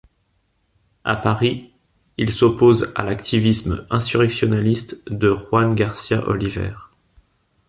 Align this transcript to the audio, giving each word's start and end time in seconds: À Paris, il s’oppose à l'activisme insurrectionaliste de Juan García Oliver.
À 1.03 1.15
Paris, 1.15 1.69
il 2.17 2.31
s’oppose 2.31 2.91
à 2.95 3.03
l'activisme 3.03 3.85
insurrectionaliste 3.91 5.07
de 5.13 5.31
Juan 5.35 5.75
García 5.75 6.27
Oliver. 6.27 6.73